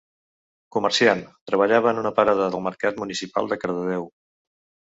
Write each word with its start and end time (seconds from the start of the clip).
Comerciant, 0.75 1.21
treballava 1.51 1.93
en 1.93 2.01
una 2.05 2.13
parada 2.21 2.49
del 2.57 2.65
mercat 2.71 2.99
municipal 3.05 3.51
de 3.53 3.63
Cardedeu. 3.67 4.13